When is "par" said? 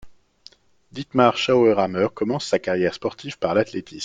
3.37-3.53